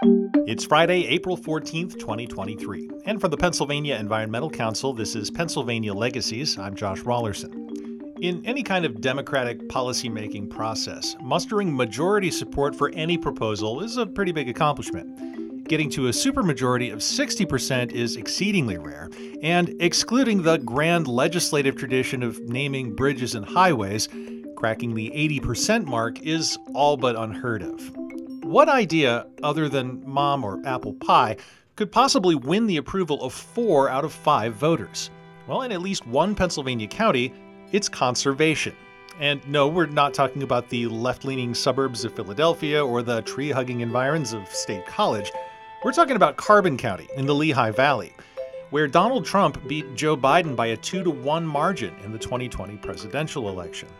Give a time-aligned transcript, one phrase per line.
[0.00, 2.88] It's Friday, April 14th, 2023.
[3.04, 6.56] And from the Pennsylvania Environmental Council, this is Pennsylvania Legacies.
[6.56, 8.14] I'm Josh Raulerson.
[8.20, 14.06] In any kind of democratic policymaking process, mustering majority support for any proposal is a
[14.06, 15.66] pretty big accomplishment.
[15.68, 19.10] Getting to a supermajority of 60% is exceedingly rare,
[19.42, 24.08] and excluding the grand legislative tradition of naming bridges and highways,
[24.56, 27.97] cracking the 80% mark is all but unheard of.
[28.48, 31.36] What idea, other than mom or apple pie,
[31.76, 35.10] could possibly win the approval of four out of five voters?
[35.46, 37.34] Well, in at least one Pennsylvania county,
[37.72, 38.74] it's conservation.
[39.20, 43.50] And no, we're not talking about the left leaning suburbs of Philadelphia or the tree
[43.50, 45.30] hugging environs of State College.
[45.84, 48.14] We're talking about Carbon County in the Lehigh Valley,
[48.70, 52.78] where Donald Trump beat Joe Biden by a 2 to 1 margin in the 2020
[52.78, 53.90] presidential election.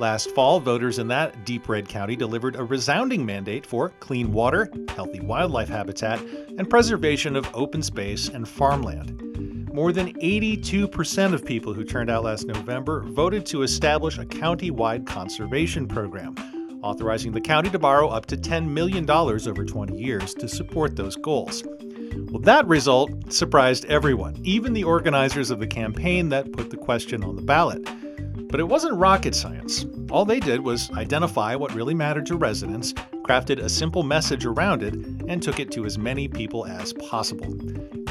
[0.00, 4.70] Last fall, voters in that deep red county delivered a resounding mandate for clean water,
[4.94, 9.20] healthy wildlife habitat, and preservation of open space and farmland.
[9.74, 14.70] More than 82% of people who turned out last November voted to establish a county
[14.70, 16.36] wide conservation program,
[16.80, 21.16] authorizing the county to borrow up to $10 million over 20 years to support those
[21.16, 21.64] goals.
[22.30, 27.24] Well, that result surprised everyone, even the organizers of the campaign that put the question
[27.24, 27.88] on the ballot.
[28.48, 29.84] But it wasn't rocket science.
[30.10, 34.82] All they did was identify what really mattered to residents, crafted a simple message around
[34.82, 34.94] it,
[35.28, 37.52] and took it to as many people as possible.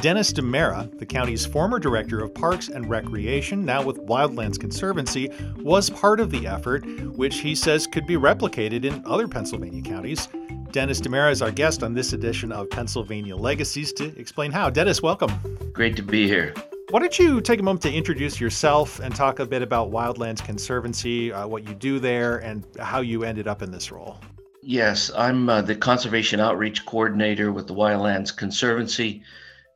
[0.01, 5.89] Dennis DeMara, the county's former director of Parks and Recreation, now with Wildlands Conservancy, was
[5.89, 6.85] part of the effort,
[7.15, 10.27] which he says could be replicated in other Pennsylvania counties.
[10.71, 14.69] Dennis DeMara is our guest on this edition of Pennsylvania Legacies to explain how.
[14.69, 15.31] Dennis, welcome.
[15.73, 16.53] Great to be here.
[16.89, 20.41] Why don't you take a moment to introduce yourself and talk a bit about Wildlands
[20.41, 24.17] Conservancy, uh, what you do there, and how you ended up in this role?
[24.63, 29.21] Yes, I'm uh, the Conservation Outreach Coordinator with the Wildlands Conservancy,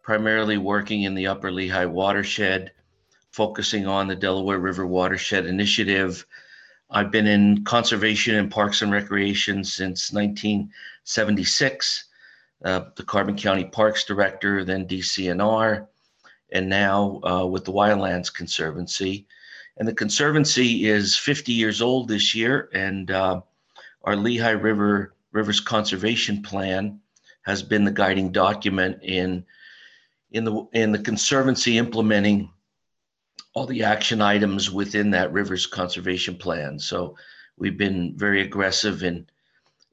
[0.03, 2.71] primarily working in the Upper Lehigh watershed,
[3.31, 6.25] focusing on the Delaware River Watershed Initiative.
[6.89, 12.05] I've been in conservation and parks and recreation since 1976.
[12.63, 15.87] Uh, the Carbon County Parks Director, then DCNR
[16.51, 19.25] and now uh, with the Wildlands Conservancy.
[19.77, 23.41] And the Conservancy is 50 years old this year, and uh,
[24.03, 26.99] our Lehigh River Rivers Conservation Plan
[27.43, 29.45] has been the guiding document in
[30.31, 32.51] in the in the Conservancy implementing
[33.53, 36.79] all the action items within that Rivers Conservation Plan.
[36.79, 37.17] So
[37.57, 39.27] we've been very aggressive in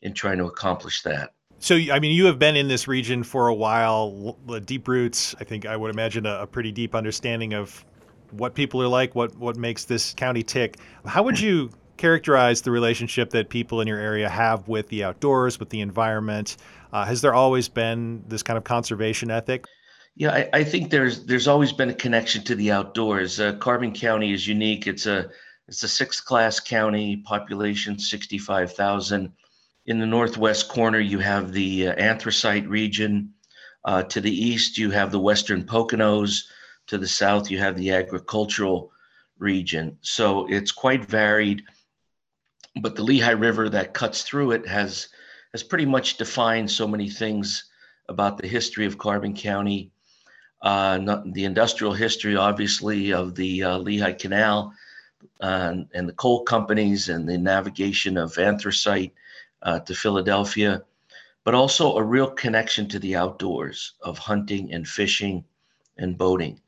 [0.03, 1.35] in trying to accomplish that.
[1.61, 5.35] So, I mean, you have been in this region for a while, deep roots.
[5.41, 7.85] I think I would imagine a, a, pretty deep understanding of
[8.31, 10.77] what people are like, what what makes this county tick.
[11.05, 15.59] How would you characterize the relationship that people in your area have with the outdoors,
[15.59, 16.57] with the environment?
[16.93, 19.67] Uh, has there always been this kind of conservation ethic?
[20.15, 23.39] Yeah, I, I, think there's there's always been a connection to the outdoors.
[23.39, 24.87] Uh, Carbon County is unique.
[24.87, 25.31] It's a
[25.69, 29.33] it's a sixth class county, population sixty five thousand
[29.89, 33.33] in the northwest corner, you have the uh, anthracite region.
[33.87, 36.43] Uh, to the east, you have the western Poconos.
[36.89, 38.93] To the south, you have the agricultural
[39.39, 39.97] region.
[40.03, 41.63] So it's quite varied.
[42.83, 45.09] But the Lehigh River that cuts through it has
[45.53, 47.65] has pretty much defined so many things
[48.11, 49.91] about the history of Carbon County,
[50.61, 54.75] uh, the industrial history, obviously, of the uh, Lehigh Canal
[55.41, 59.15] uh, and the coal companies and the navigation of anthracite
[59.63, 60.83] uh, to Philadelphia,
[61.45, 65.45] but also a real connection to the outdoors of hunting and fishing
[65.97, 66.61] and boating.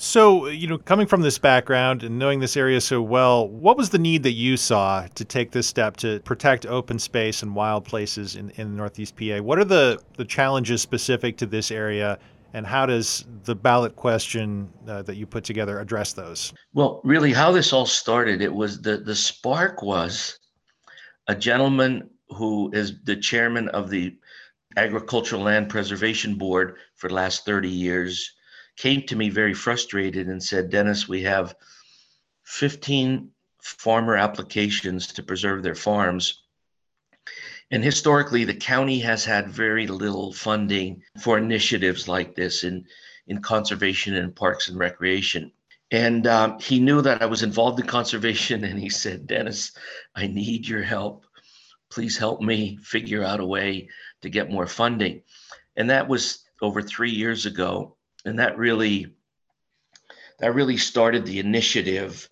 [0.00, 3.90] So, you know, coming from this background and knowing this area so well, what was
[3.90, 7.84] the need that you saw to take this step to protect open space and wild
[7.84, 9.38] places in, in Northeast PA?
[9.38, 12.20] What are the, the challenges specific to this area,
[12.54, 16.52] and how does the ballot question uh, that you put together address those?
[16.74, 20.38] Well, really, how this all started, it was the, the spark was
[21.28, 24.16] a gentleman who is the chairman of the
[24.76, 28.34] Agricultural Land Preservation Board for the last 30 years
[28.76, 31.54] came to me very frustrated and said, Dennis, we have
[32.44, 33.30] 15
[33.60, 36.42] farmer applications to preserve their farms.
[37.70, 42.86] And historically, the county has had very little funding for initiatives like this in,
[43.26, 45.52] in conservation and parks and recreation.
[45.90, 48.64] And um, he knew that I was involved in conservation.
[48.64, 49.72] And he said, Dennis,
[50.14, 51.24] I need your help.
[51.90, 53.88] Please help me figure out a way
[54.22, 55.22] to get more funding.
[55.76, 57.96] And that was over three years ago.
[58.24, 59.14] And that really,
[60.40, 62.28] that really started the initiative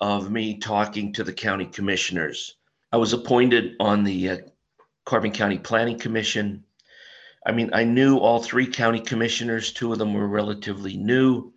[0.00, 2.56] of me talking to the county commissioners.
[2.92, 4.38] I was appointed on the uh,
[5.04, 6.64] Carbon County Planning Commission.
[7.46, 9.72] I mean, I knew all three county commissioners.
[9.72, 11.52] Two of them were relatively new.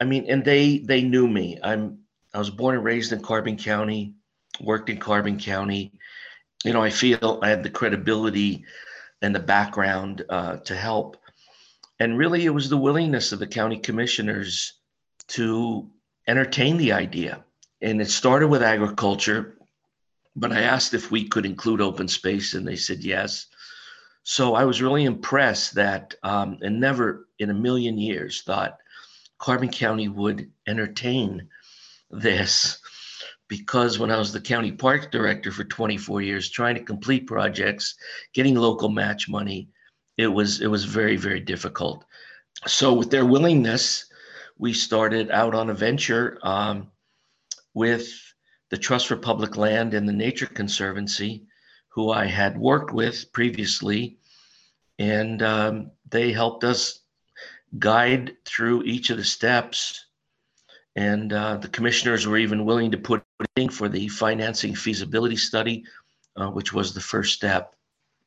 [0.00, 1.58] I mean, and they they knew me.
[1.62, 1.98] I'm
[2.34, 4.14] I was born and raised in Carbon County,
[4.60, 5.92] worked in Carbon County.
[6.64, 8.64] You know, I feel I had the credibility
[9.22, 11.16] and the background uh, to help.
[11.98, 14.74] And really, it was the willingness of the county commissioners
[15.28, 15.88] to
[16.26, 17.42] entertain the idea.
[17.80, 19.56] And it started with agriculture,
[20.34, 23.46] but I asked if we could include open space, and they said yes.
[24.24, 28.78] So I was really impressed that, um, and never in a million years thought
[29.38, 31.48] Carbon County would entertain
[32.10, 32.78] this
[33.48, 37.96] because when I was the county park director for 24 years, trying to complete projects,
[38.32, 39.68] getting local match money,
[40.16, 42.04] it was it was very very difficult.
[42.66, 44.06] So with their willingness,
[44.58, 46.90] we started out on a venture um,
[47.74, 48.08] with
[48.70, 51.46] the Trust for Public Land and the Nature Conservancy,
[51.88, 54.18] who I had worked with previously,
[54.98, 57.00] and um, they helped us
[57.78, 60.06] guide through each of the steps.
[60.94, 63.22] And uh, the commissioners were even willing to put
[63.56, 65.84] in for the financing feasibility study,
[66.36, 67.74] uh, which was the first step.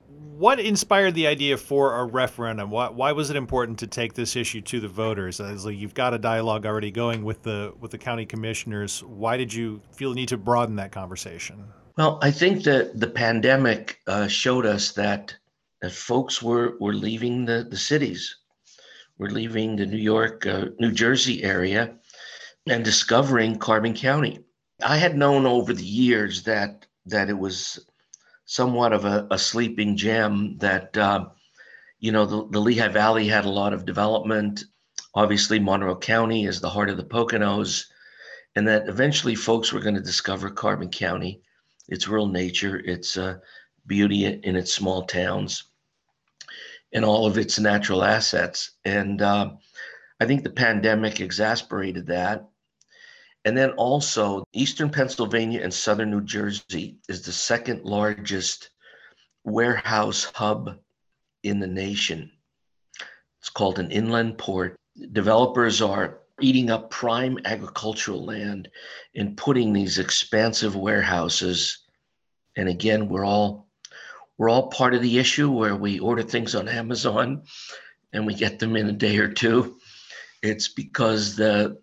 [0.07, 2.69] What inspired the idea for a referendum?
[2.71, 5.39] Why, why was it important to take this issue to the voters?
[5.39, 9.03] As like you've got a dialogue already going with the with the county commissioners.
[9.03, 11.65] Why did you feel the need to broaden that conversation?
[11.97, 15.35] Well, I think that the pandemic uh, showed us that
[15.81, 18.37] that folks were were leaving the, the cities
[19.19, 21.93] we're leaving the New York, uh, New Jersey area
[22.67, 24.39] and discovering Carbon County.
[24.81, 27.85] I had known over the years that that it was
[28.45, 30.57] somewhat of a, a sleeping gem.
[30.59, 31.27] That uh,
[31.99, 34.63] you know the, the Lehigh Valley had a lot of development.
[35.13, 37.87] Obviously, Monroe County is the heart of the Poconos,
[38.55, 41.41] and that eventually folks were going to discover Carbon County,
[41.89, 43.37] its real nature, its uh,
[43.85, 45.68] beauty in its small towns
[46.91, 48.71] in all of its natural assets.
[48.85, 49.51] And uh,
[50.19, 52.47] I think the pandemic exasperated that.
[53.45, 58.71] And then also, Eastern Pennsylvania and Southern New Jersey is the second largest
[59.45, 60.77] warehouse hub
[61.43, 62.31] in the nation.
[63.39, 64.75] It's called an inland port.
[65.13, 68.69] Developers are eating up prime agricultural land
[69.15, 71.85] and putting these expansive warehouses.
[72.57, 73.68] And again, we're all
[74.39, 77.43] we're all part of the issue where we order things on Amazon
[78.13, 79.77] and we get them in a day or two.
[80.41, 81.77] It's because the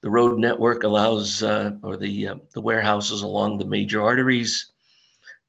[0.00, 4.72] the road network allows, uh, or the uh, the warehouses along the major arteries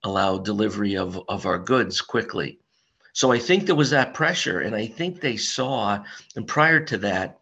[0.04, 2.60] allow delivery of of our goods quickly.
[3.14, 6.04] So I think there was that pressure, and I think they saw.
[6.36, 7.40] And prior to that,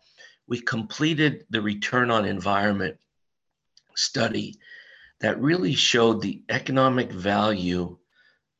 [0.47, 2.97] we completed the return on environment
[3.95, 4.59] study
[5.21, 7.97] that really showed the economic value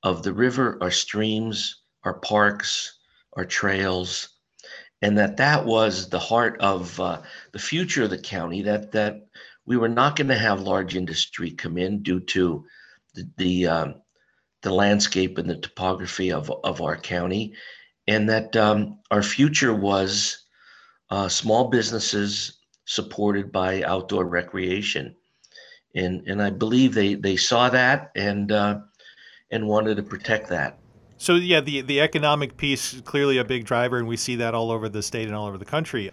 [0.04, 2.98] of the river, our streams, our parks,
[3.36, 4.30] our trails,
[5.02, 7.22] and that that was the heart of uh,
[7.52, 8.62] the future of the county.
[8.62, 9.28] That that
[9.66, 12.66] we were not going to have large industry come in due to
[13.14, 13.96] the the, um,
[14.62, 17.54] the landscape and the topography of of our county,
[18.08, 20.46] and that um, our future was
[21.10, 25.16] uh, small businesses supported by outdoor recreation,
[25.94, 28.52] and and I believe they they saw that and.
[28.52, 28.80] Uh,
[29.52, 30.78] and wanted to protect that.
[31.18, 34.54] So yeah, the the economic piece is clearly a big driver, and we see that
[34.54, 36.12] all over the state and all over the country.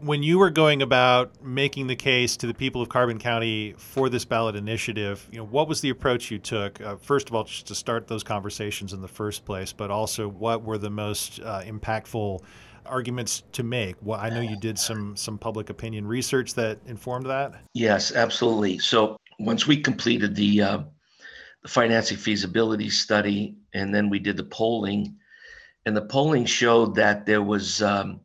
[0.00, 4.08] When you were going about making the case to the people of Carbon County for
[4.08, 6.80] this ballot initiative, you know, what was the approach you took?
[6.80, 10.28] Uh, first of all, just to start those conversations in the first place, but also
[10.28, 12.40] what were the most uh, impactful
[12.86, 13.96] arguments to make?
[14.02, 17.54] Well, I know you did some some public opinion research that informed that.
[17.74, 18.78] Yes, absolutely.
[18.78, 20.78] So once we completed the uh,
[21.64, 25.16] the financing feasibility study, and then we did the polling.
[25.86, 28.20] And the polling showed that there was um,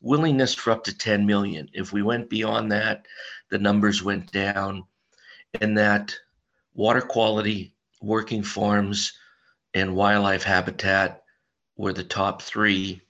[0.00, 1.68] willingness for up to 10 million.
[1.74, 3.06] If we went beyond that,
[3.50, 4.84] the numbers went down,
[5.60, 6.16] and that
[6.74, 9.12] water quality, working farms,
[9.74, 11.22] and wildlife habitat
[11.76, 13.02] were the top three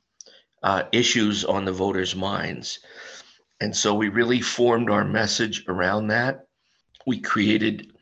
[0.64, 2.80] uh, issues on the voters' minds.
[3.60, 6.46] And so we really formed our message around that.
[7.06, 7.92] We created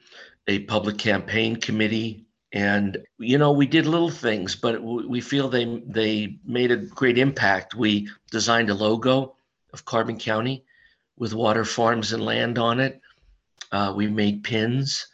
[0.47, 2.27] a public campaign committee.
[2.53, 7.19] And you know we did little things but we feel they they made a great
[7.19, 7.75] impact.
[7.75, 9.37] We designed a logo
[9.73, 10.65] of carbon county
[11.17, 13.01] with water farms and land on it.
[13.73, 15.09] Uh, we made pins.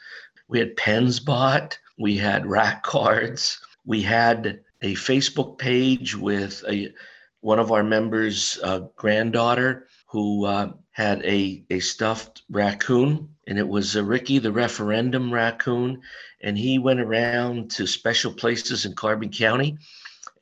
[0.48, 1.78] We had pens bought.
[1.98, 3.58] We had rack cards.
[3.84, 6.92] We had a facebook page with a
[7.40, 13.66] one of our members uh, granddaughter who uh, had a, a stuffed raccoon, and it
[13.66, 16.00] was a Ricky the referendum raccoon.
[16.40, 19.78] And he went around to special places in Carbon County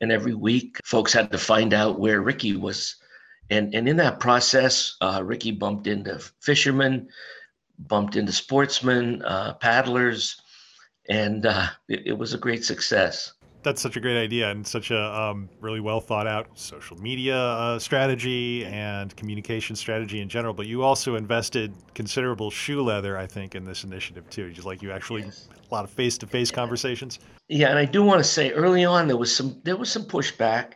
[0.01, 2.95] And every week, folks had to find out where Ricky was.
[3.49, 7.09] And, and in that process, uh, Ricky bumped into fishermen,
[7.77, 10.41] bumped into sportsmen, uh, paddlers,
[11.09, 14.91] and uh, it, it was a great success that's such a great idea and such
[14.91, 20.53] a um, really well thought out social media uh, strategy and communication strategy in general.
[20.53, 24.51] But you also invested considerable shoe leather, I think, in this initiative too.
[24.51, 25.49] Just like you actually yes.
[25.69, 27.19] a lot of face to face conversations.
[27.47, 30.03] Yeah, and I do want to say early on there was some there was some
[30.03, 30.73] pushback.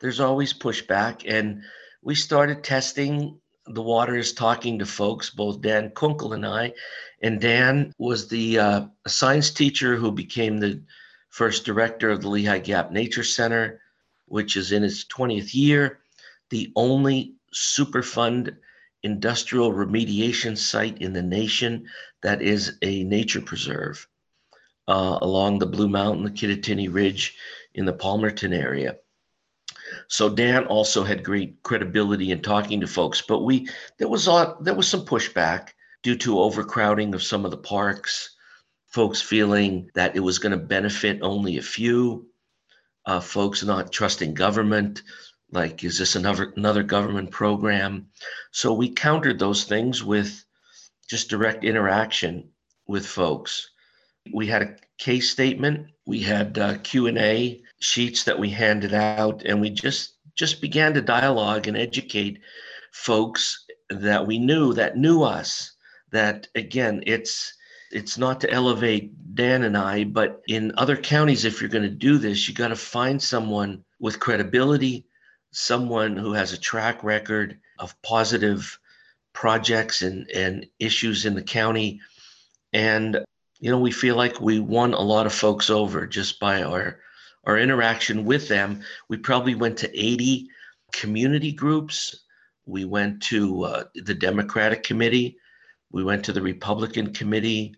[0.00, 1.62] There's always pushback, and
[2.02, 6.72] we started testing the waters, talking to folks, both Dan Kunkel and I.
[7.22, 10.82] And Dan was the uh, science teacher who became the
[11.30, 13.80] first director of the Lehigh Gap Nature Center,
[14.26, 16.00] which is in its 20th year,
[16.50, 18.56] the only Superfund
[19.02, 21.86] industrial remediation site in the nation
[22.22, 24.06] that is a nature preserve
[24.88, 27.36] uh, along the Blue Mountain, the Kittatinny Ridge
[27.74, 28.96] in the Palmerton area.
[30.08, 33.68] So Dan also had great credibility in talking to folks, but we
[33.98, 35.68] there was a, there was some pushback
[36.02, 38.36] due to overcrowding of some of the parks
[38.88, 42.26] folks feeling that it was going to benefit only a few,
[43.06, 45.02] uh, folks not trusting government,
[45.50, 48.06] like is this another another government program?
[48.50, 50.44] So we countered those things with
[51.08, 52.50] just direct interaction
[52.86, 53.70] with folks.
[54.34, 58.92] We had a case statement, we had uh, Q and A sheets that we handed
[58.94, 62.40] out, and we just just began to dialogue and educate
[62.92, 65.72] folks that we knew that knew us.
[66.10, 67.54] That again, it's
[67.90, 71.90] it's not to elevate Dan and I, but in other counties, if you're going to
[71.90, 75.06] do this, you got to find someone with credibility,
[75.52, 78.78] someone who has a track record of positive
[79.32, 82.00] projects and, and issues in the county.
[82.72, 83.24] And,
[83.60, 86.98] you know, we feel like we won a lot of folks over just by our
[87.44, 88.82] our interaction with them.
[89.08, 90.48] We probably went to 80
[90.92, 92.24] community groups.
[92.66, 95.38] We went to uh, the Democratic Committee.
[95.90, 97.74] We went to the Republican Committee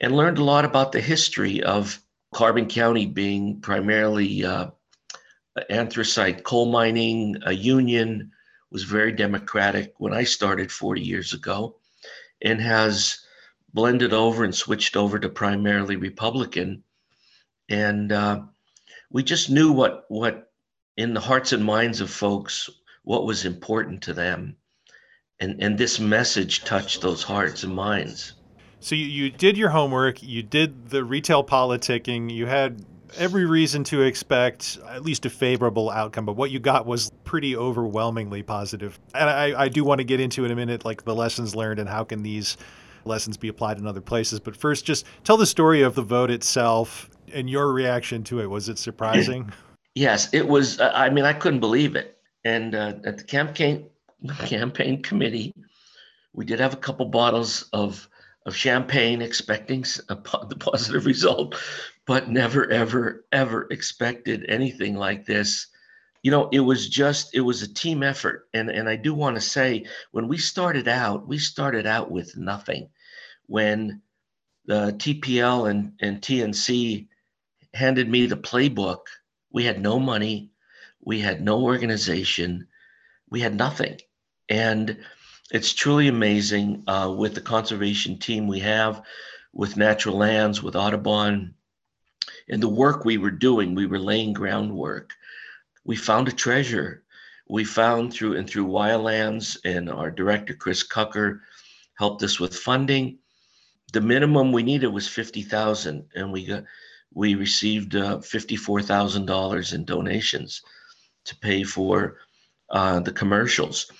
[0.00, 2.00] and learned a lot about the history of
[2.34, 4.70] Carbon County being primarily uh,
[5.70, 7.36] anthracite coal mining.
[7.46, 8.32] A union
[8.70, 11.76] was very democratic when I started 40 years ago
[12.42, 13.20] and has
[13.72, 16.82] blended over and switched over to primarily Republican.
[17.68, 18.42] And uh,
[19.10, 20.50] we just knew what, what
[20.96, 22.68] in the hearts and minds of folks,
[23.02, 24.56] what was important to them.
[25.40, 28.32] And, and this message touched those hearts and minds.
[28.80, 32.84] So you, you did your homework, you did the retail politicking, you had
[33.16, 37.56] every reason to expect at least a favorable outcome, but what you got was pretty
[37.56, 38.98] overwhelmingly positive.
[39.14, 41.78] And I, I do want to get into in a minute, like the lessons learned
[41.78, 42.56] and how can these
[43.04, 44.40] lessons be applied in other places.
[44.40, 48.46] But first, just tell the story of the vote itself and your reaction to it.
[48.46, 49.52] Was it surprising?
[49.98, 50.78] Yes, it was.
[50.78, 52.18] Uh, I mean, I couldn't believe it.
[52.44, 53.86] And uh, at the campaign
[54.28, 55.54] campaign committee,
[56.32, 58.08] we did have a couple bottles of
[58.46, 60.14] of champagne, expecting a,
[60.48, 61.56] the positive result,
[62.06, 65.66] but never, ever, ever expected anything like this.
[66.22, 68.48] You know, it was just, it was a team effort.
[68.54, 72.36] And, and I do want to say, when we started out, we started out with
[72.36, 72.88] nothing.
[73.46, 74.00] When
[74.64, 77.08] the TPL and, and TNC
[77.74, 79.00] handed me the playbook,
[79.50, 80.52] we had no money,
[81.04, 82.68] we had no organization,
[83.28, 83.98] we had nothing.
[84.48, 84.98] And
[85.50, 89.02] it's truly amazing uh, with the conservation team we have,
[89.52, 91.54] with Natural Lands, with Audubon,
[92.48, 93.74] and the work we were doing.
[93.74, 95.12] We were laying groundwork.
[95.84, 97.04] We found a treasure.
[97.48, 101.40] We found through and through Wildlands, and our director Chris Kocher
[101.94, 103.18] helped us with funding.
[103.92, 106.64] The minimum we needed was fifty thousand, and we got
[107.14, 110.62] we received uh, fifty-four thousand dollars in donations
[111.24, 112.18] to pay for
[112.70, 113.90] uh, the commercials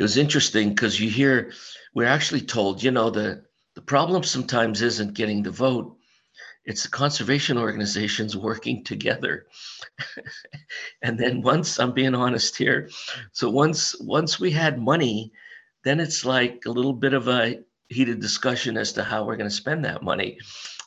[0.00, 1.52] it was interesting because you hear
[1.94, 5.94] we're actually told, you know, the the problem sometimes isn't getting the vote;
[6.64, 9.44] it's the conservation organizations working together.
[11.02, 12.88] and then once I'm being honest here,
[13.32, 15.32] so once once we had money,
[15.84, 19.50] then it's like a little bit of a heated discussion as to how we're going
[19.50, 20.38] to spend that money.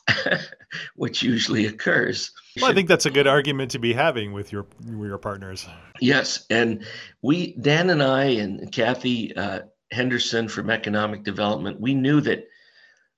[0.96, 2.32] which usually occurs.
[2.60, 5.66] Well, I think that's a good argument to be having with your with your partners.
[6.00, 6.84] Yes, and
[7.22, 12.48] we Dan and I and Kathy uh, Henderson from Economic Development, we knew that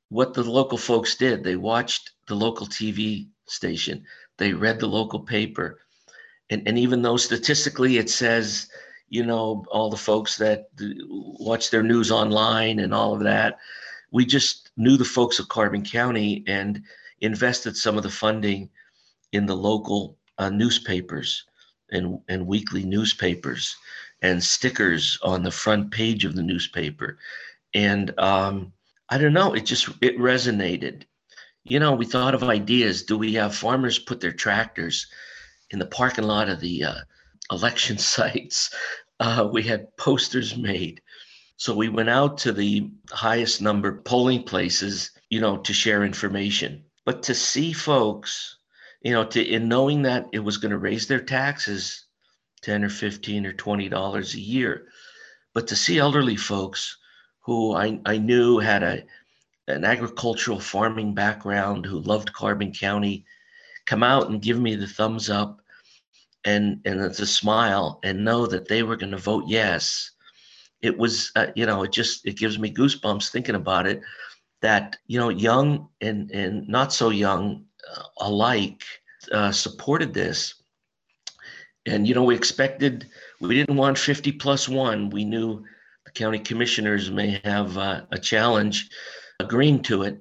[0.08, 1.42] what the local folks did.
[1.42, 4.04] They watched the local TV station,
[4.38, 5.80] they read the local paper,
[6.50, 8.68] and and even though statistically it says
[9.08, 10.68] you know all the folks that
[11.08, 13.56] watch their news online and all of that
[14.10, 16.82] we just knew the folks of Carbon County and
[17.20, 18.68] invested some of the funding
[19.32, 21.44] in the local uh, newspapers
[21.90, 23.76] and, and weekly newspapers
[24.22, 27.18] and stickers on the front page of the newspaper.
[27.74, 28.72] And um,
[29.08, 31.04] I don't know, it just it resonated.
[31.64, 33.02] You know, we thought of ideas.
[33.02, 35.06] Do we have farmers put their tractors
[35.70, 37.00] in the parking lot of the uh,
[37.50, 38.74] election sites?
[39.18, 41.00] Uh, we had posters made.
[41.58, 46.84] So we went out to the highest number polling places, you know, to share information.
[47.04, 48.58] But to see folks,
[49.00, 52.06] you know, to in knowing that it was going to raise their taxes
[52.62, 54.88] 10 or 15 or 20 dollars a year,
[55.54, 56.98] but to see elderly folks
[57.40, 59.04] who I, I knew had a
[59.68, 63.24] an agricultural farming background who loved Carbon County
[63.84, 65.60] come out and give me the thumbs up
[66.44, 70.12] and and a smile and know that they were going to vote yes
[70.82, 74.02] it was uh, you know it just it gives me goosebumps thinking about it
[74.62, 77.64] that you know young and and not so young
[77.94, 78.82] uh, alike
[79.32, 80.54] uh, supported this.
[81.86, 83.08] And you know we expected
[83.40, 85.10] we didn't want 50 plus one.
[85.10, 85.64] We knew
[86.04, 88.88] the county commissioners may have uh, a challenge
[89.40, 90.20] agreeing to it.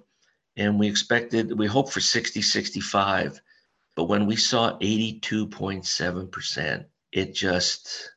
[0.57, 3.41] And we expected we hoped for 60 65
[3.95, 8.11] but when we saw 82.7% it just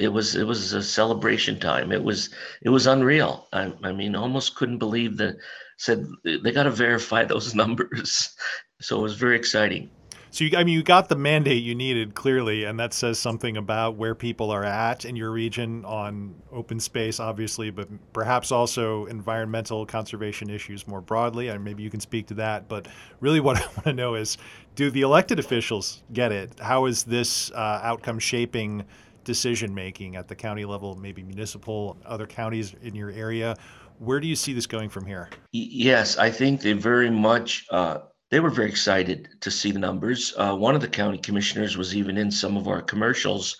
[0.00, 2.30] it was it was a celebration time it was
[2.62, 5.36] it was unreal i, I mean almost couldn't believe that
[5.76, 8.34] said they got to verify those numbers
[8.80, 9.90] so it was very exciting
[10.30, 13.56] so you, I mean, you got the mandate you needed clearly, and that says something
[13.56, 19.06] about where people are at in your region on open space, obviously, but perhaps also
[19.06, 21.46] environmental conservation issues more broadly.
[21.46, 22.68] And maybe you can speak to that.
[22.68, 22.88] But
[23.20, 24.36] really, what I want to know is,
[24.74, 26.58] do the elected officials get it?
[26.58, 28.84] How is this uh, outcome shaping
[29.24, 33.56] decision making at the county level, maybe municipal, other counties in your area?
[33.98, 35.30] Where do you see this going from here?
[35.52, 37.66] Yes, I think they very much.
[37.70, 37.98] Uh
[38.30, 40.34] they were very excited to see the numbers.
[40.36, 43.56] Uh, one of the county commissioners was even in some of our commercials.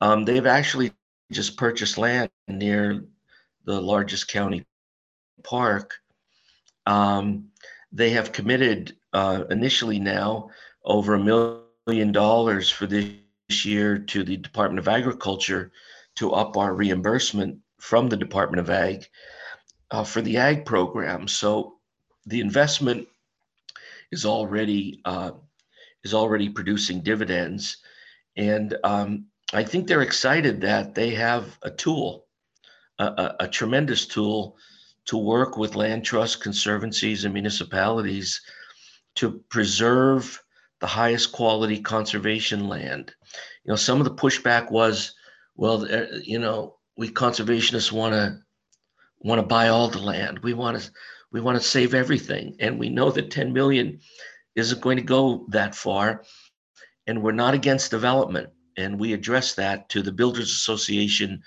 [0.00, 0.92] Um, they've actually
[1.30, 3.04] just purchased land near
[3.66, 4.64] the largest county
[5.44, 5.94] park.
[6.86, 7.50] Um,
[7.92, 10.50] they have committed uh, initially now
[10.84, 13.12] over a million dollars for this
[13.62, 15.70] year to the Department of Agriculture
[16.16, 19.06] to up our reimbursement from the Department of Ag
[19.90, 21.28] uh, for the ag program.
[21.28, 21.74] So
[22.26, 23.06] the investment
[24.10, 25.32] is already uh,
[26.02, 27.78] is already producing dividends,
[28.36, 32.26] and um, I think they're excited that they have a tool,
[32.98, 34.56] a, a, a tremendous tool,
[35.06, 38.40] to work with land trust conservancies and municipalities
[39.16, 40.42] to preserve
[40.80, 43.14] the highest quality conservation land.
[43.64, 45.14] You know, some of the pushback was,
[45.56, 45.86] well,
[46.22, 48.38] you know, we conservationists want to
[49.20, 50.40] want to buy all the land.
[50.40, 50.90] We want to
[51.32, 52.56] we want to save everything.
[52.60, 53.98] And we know that 10 million
[54.54, 56.22] isn't going to go that far.
[57.08, 58.50] And we're not against development.
[58.76, 61.42] And we address that to the Builders Association,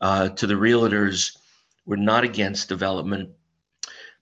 [0.00, 1.36] uh, to the realtors.
[1.84, 3.30] We're not against development,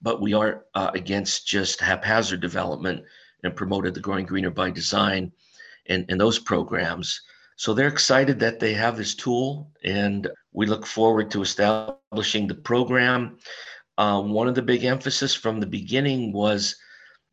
[0.01, 3.03] but we are uh, against just haphazard development
[3.43, 5.31] and promoted the Growing Greener by Design
[5.87, 7.21] and, and those programs.
[7.55, 12.55] So they're excited that they have this tool, and we look forward to establishing the
[12.55, 13.37] program.
[13.97, 16.75] Um, one of the big emphasis from the beginning was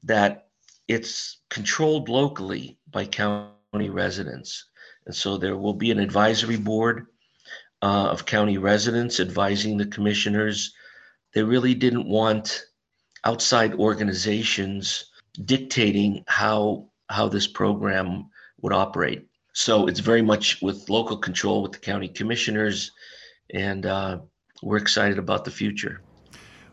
[0.03, 0.49] that
[0.89, 4.67] it's controlled locally by county residents.
[5.07, 7.07] And so there will be an advisory board
[7.83, 10.73] uh, of county residents advising the commissioners.
[11.35, 12.65] They really didn't want
[13.25, 15.11] outside organizations
[15.45, 18.27] dictating how how this program
[18.63, 19.27] would operate.
[19.53, 22.91] So it's very much with local control with the county commissioners,
[23.53, 24.19] and uh,
[24.63, 26.01] we're excited about the future.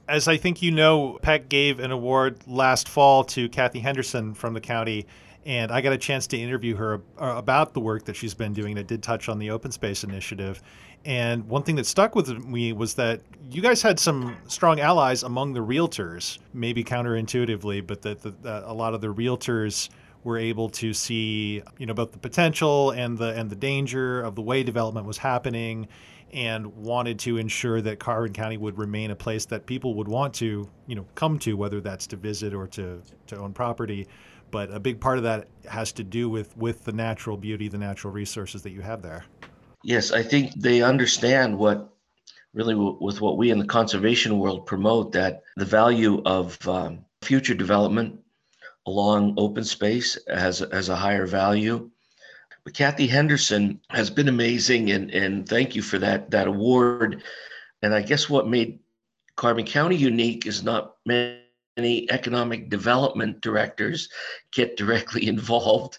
[0.07, 4.53] As I think you know, PEC gave an award last fall to Kathy Henderson from
[4.53, 5.05] the county,
[5.45, 8.53] and I got a chance to interview her uh, about the work that she's been
[8.53, 8.77] doing.
[8.77, 10.61] It did touch on the Open Space Initiative.
[11.03, 15.23] And one thing that stuck with me was that you guys had some strong allies
[15.23, 19.89] among the realtors, maybe counterintuitively, but that, that a lot of the realtors
[20.23, 24.35] were able to see, you know, both the potential and the and the danger of
[24.35, 25.87] the way development was happening
[26.33, 30.33] and wanted to ensure that Carbon County would remain a place that people would want
[30.35, 34.07] to, you know, come to, whether that's to visit or to, to own property.
[34.51, 37.77] But a big part of that has to do with with the natural beauty, the
[37.77, 39.25] natural resources that you have there.
[39.83, 41.89] Yes, I think they understand what
[42.53, 47.55] really with what we in the conservation world promote that the value of um, future
[47.55, 48.19] development
[48.85, 51.89] along open space has has a higher value
[52.63, 57.23] but Kathy Henderson has been amazing, and and thank you for that that award.
[57.81, 58.79] And I guess what made
[59.35, 61.40] Carbon County unique is not many
[61.77, 64.09] economic development directors
[64.51, 65.97] get directly involved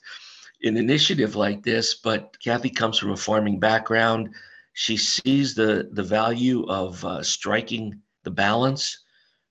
[0.62, 4.34] in initiative like this, but Kathy comes from a farming background.
[4.74, 9.02] She sees the, the value of uh, striking the balance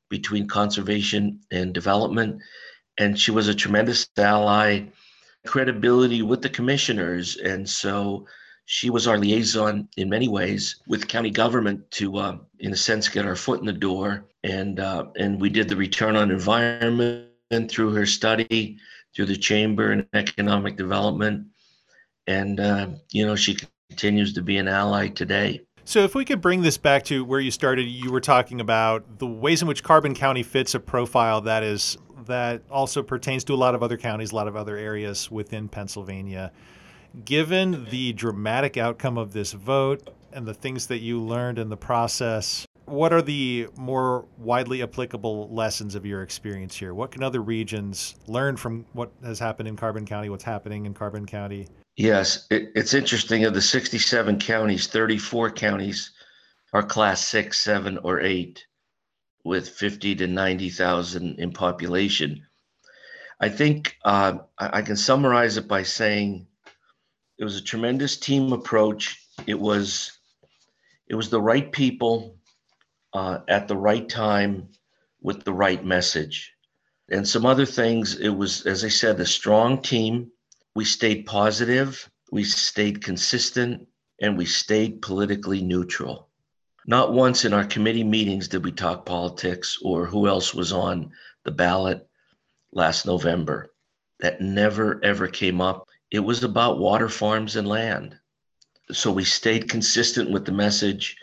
[0.10, 2.42] between conservation and development.
[2.98, 4.86] And she was a tremendous ally,
[5.46, 7.38] credibility with the commissioners.
[7.38, 8.26] And so
[8.66, 13.10] she was our liaison in many ways with county government to, uh, in a sense,
[13.10, 14.26] get our foot in the door.
[14.44, 17.28] And uh, and we did the return on environment
[17.70, 18.78] through her study,
[19.16, 21.48] through the chamber and economic development,
[22.28, 23.58] and uh, you know she
[23.90, 25.62] continues to be an ally today.
[25.84, 29.20] So, if we could bring this back to where you started, you were talking about
[29.20, 31.98] the ways in which Carbon County fits a profile that is
[32.28, 35.68] that also pertains to a lot of other counties, a lot of other areas within
[35.68, 36.52] Pennsylvania.
[37.26, 41.76] Given the dramatic outcome of this vote and the things that you learned in the
[41.76, 46.94] process, what are the more widely applicable lessons of your experience here?
[46.94, 50.94] What can other regions learn from what has happened in Carbon County, what's happening in
[50.94, 51.68] Carbon County?
[51.98, 53.44] Yes, it, it's interesting.
[53.44, 56.14] Of the 67 counties, 34 counties
[56.72, 58.66] are class six, seven, or eight
[59.44, 62.46] with 50 to 90,000 in population.
[63.42, 66.48] I think uh, I, I can summarize it by saying
[67.42, 69.20] it was a tremendous team approach.
[69.48, 70.12] It was
[71.08, 72.38] it was the right people
[73.14, 74.70] uh, at the right time
[75.22, 76.54] with the right message.
[77.10, 80.32] And some other things, it was, as I said, a strong team.
[80.76, 83.88] We stayed positive, we stayed consistent,
[84.22, 86.30] and we stayed politically neutral.
[86.86, 91.12] Not once in our committee meetings did we talk politics or who else was on
[91.44, 92.08] the ballot
[92.72, 93.74] last November.
[94.20, 95.91] That never, ever came up.
[96.12, 98.18] It was about water farms and land.
[98.92, 101.16] So we stayed consistent with the message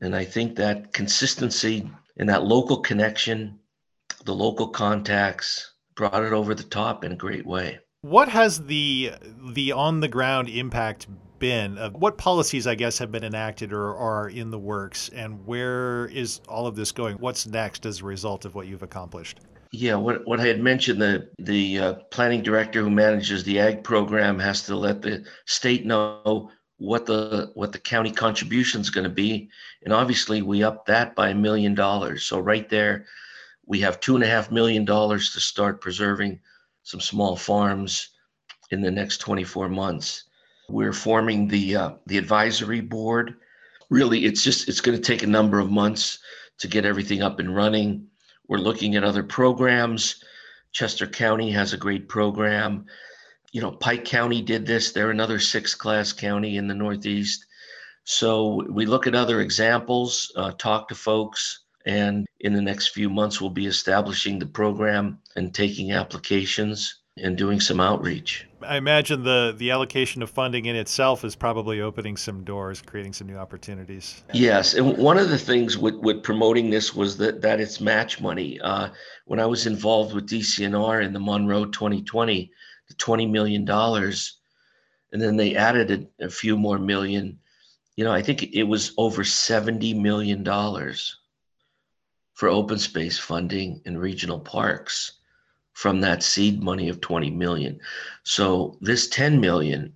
[0.00, 3.58] and I think that consistency and that local connection,
[4.24, 7.78] the local contacts brought it over the top in a great way.
[8.02, 9.12] What has the
[9.54, 11.06] the on the ground impact
[11.38, 15.46] been of what policies I guess have been enacted or are in the works and
[15.46, 17.16] where is all of this going?
[17.16, 19.40] What's next as a result of what you've accomplished?
[19.76, 23.82] Yeah, what, what I had mentioned, the the uh, planning director who manages the ag
[23.82, 29.02] program has to let the state know what the what the county contribution is going
[29.02, 29.48] to be.
[29.82, 32.24] And obviously we up that by a million dollars.
[32.24, 33.06] So right there
[33.66, 36.38] we have two and a half million dollars to start preserving
[36.84, 38.10] some small farms
[38.70, 40.24] in the next 24 months.
[40.68, 43.34] We're forming the uh, the advisory board.
[43.90, 46.20] Really it's just it's going to take a number of months
[46.58, 48.06] to get everything up and running
[48.48, 50.22] we're looking at other programs
[50.72, 52.84] chester county has a great program
[53.54, 54.90] you know, Pike County did this.
[54.90, 57.46] They're another six class county in the Northeast.
[58.02, 63.08] So we look at other examples, uh, talk to folks, and in the next few
[63.08, 68.46] months, we'll be establishing the program and taking applications and doing some outreach.
[68.62, 73.12] I imagine the the allocation of funding in itself is probably opening some doors, creating
[73.12, 74.24] some new opportunities.
[74.32, 78.20] Yes, and one of the things with, with promoting this was that that it's match
[78.20, 78.60] money.
[78.60, 78.88] Uh,
[79.26, 82.50] when I was involved with DCNR in the Monroe 2020,
[82.88, 83.68] the $20 million.
[85.12, 87.38] And then they added a, a few more million.
[87.96, 90.44] You know, I think it was over $70 million
[92.34, 95.12] for open space funding in regional parks
[95.74, 97.78] from that seed money of 20 million.
[98.22, 99.92] So this 10 million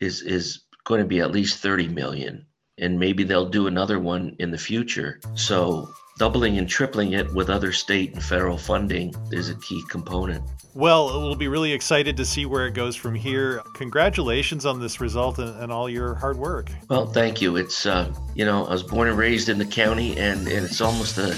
[0.00, 2.46] is is going to be at least 30 million
[2.78, 5.20] and maybe they'll do another one in the future.
[5.34, 10.42] So doubling and tripling it with other state and federal funding is a key component.
[10.74, 13.62] Well, we'll be really excited to see where it goes from here.
[13.74, 16.70] Congratulations on this result and, and all your hard work.
[16.88, 17.56] Well, thank you.
[17.56, 20.80] It's, uh, you know, I was born and raised in the county, and, and it's
[20.80, 21.36] almost a,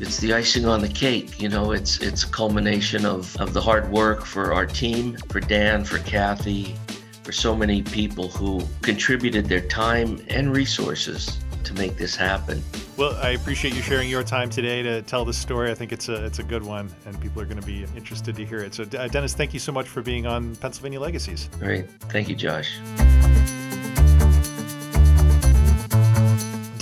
[0.00, 1.40] it's the icing on the cake.
[1.40, 5.40] You know, it's it's a culmination of, of the hard work for our team, for
[5.40, 6.74] Dan, for Kathy,
[7.22, 12.62] for so many people who contributed their time and resources to make this happen.
[12.96, 15.70] Well, I appreciate you sharing your time today to tell this story.
[15.70, 18.36] I think it's a it's a good one, and people are going to be interested
[18.36, 18.74] to hear it.
[18.74, 21.48] So, uh, Dennis, thank you so much for being on Pennsylvania Legacies.
[21.58, 22.78] Great, thank you, Josh.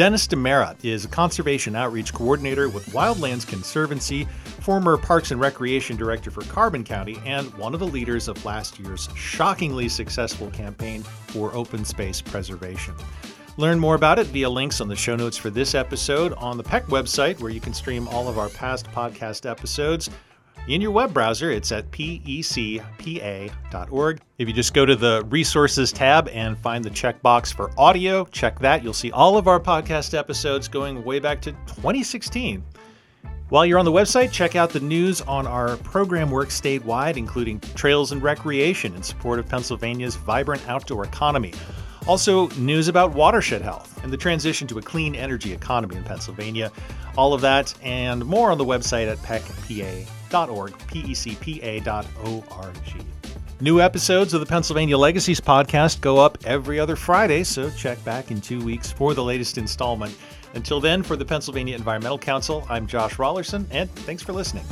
[0.02, 4.24] Dennis DeMara is a conservation outreach coordinator with Wildlands Conservancy,
[4.58, 8.80] former Parks and Recreation director for Carbon County, and one of the leaders of last
[8.80, 12.96] year's shockingly successful campaign for open space preservation.
[13.58, 16.64] Learn more about it via links on the show notes for this episode on the
[16.64, 20.10] PEC website, where you can stream all of our past podcast episodes.
[20.68, 22.20] In your web browser, it's at pecpa.org.
[24.38, 28.60] If you just go to the resources tab and find the checkbox for audio, check
[28.60, 28.84] that.
[28.84, 32.62] You'll see all of our podcast episodes going way back to 2016.
[33.48, 37.58] While you're on the website, check out the news on our program work statewide, including
[37.74, 41.52] trails and recreation in support of Pennsylvania's vibrant outdoor economy.
[42.06, 46.72] Also, news about watershed health and the transition to a clean energy economy in Pennsylvania.
[47.16, 52.76] All of that and more on the website at pecpa.org, P-E-C-P-A.org.
[53.60, 58.32] New episodes of the Pennsylvania Legacies podcast go up every other Friday, so check back
[58.32, 60.16] in two weeks for the latest installment.
[60.54, 64.64] Until then, for the Pennsylvania Environmental Council, I'm Josh Raulerson, and thanks for listening.